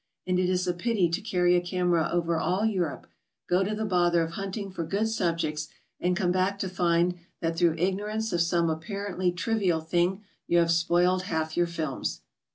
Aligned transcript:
And 0.25 0.39
it 0.39 0.49
is 0.49 0.65
a 0.65 0.73
pity 0.73 1.09
to 1.09 1.21
carry 1.21 1.55
a 1.55 1.61
camera 1.61 2.09
over 2.11 2.39
all 2.39 2.65
Europe, 2.65 3.05
go 3.47 3.63
to 3.63 3.75
the 3.75 3.85
bother 3.85 4.23
of 4.23 4.31
hunt 4.31 4.57
ing 4.57 4.71
for 4.71 4.83
good 4.83 5.07
subjects 5.07 5.67
and 5.99 6.17
come 6.17 6.31
back 6.31 6.57
to 6.57 6.69
find 6.69 7.19
that 7.39 7.55
through 7.55 7.75
ignorance 7.77 8.33
of 8.33 8.41
some 8.41 8.67
apparently 8.71 9.31
trivial 9.31 9.79
thing, 9.79 10.23
you 10.47 10.57
have 10.57 10.71
spoiled 10.71 11.21
half 11.25 11.55
your 11.55 11.67
films. 11.67 12.21